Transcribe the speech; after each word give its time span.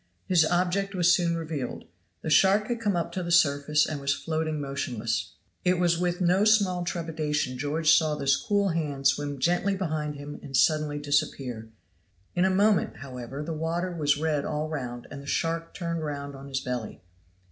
His 0.25 0.45
object 0.47 0.95
was 0.95 1.13
soon 1.13 1.37
revealed; 1.37 1.85
the 2.23 2.31
shark 2.31 2.69
had 2.69 2.79
come 2.81 2.95
up 2.95 3.11
to 3.11 3.21
the 3.21 3.31
surface 3.31 3.85
and 3.85 4.01
was 4.01 4.15
floating 4.15 4.59
motionless. 4.59 5.33
It 5.63 5.77
was 5.77 5.99
with 5.99 6.19
no 6.21 6.43
small 6.43 6.83
trepidation 6.83 7.55
George 7.55 7.93
saw 7.93 8.15
this 8.15 8.35
cool 8.35 8.69
hand 8.69 9.05
swim 9.07 9.37
gently 9.37 9.75
behind 9.75 10.15
him 10.15 10.39
and 10.41 10.57
suddenly 10.57 10.97
disappear; 10.97 11.69
in 12.33 12.45
a 12.45 12.49
moment, 12.49 12.97
however, 12.97 13.43
the 13.43 13.53
water 13.53 13.91
was 13.95 14.17
red 14.17 14.43
all 14.43 14.69
round, 14.69 15.05
and 15.11 15.21
the 15.21 15.27
shark 15.27 15.75
turned 15.75 16.03
round 16.03 16.33
on 16.35 16.47
his 16.47 16.61
belly. 16.61 17.03